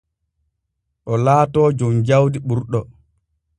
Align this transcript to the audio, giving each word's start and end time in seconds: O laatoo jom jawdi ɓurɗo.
O 1.11 1.13
laatoo 1.25 1.69
jom 1.77 1.95
jawdi 2.07 2.39
ɓurɗo. 2.47 2.81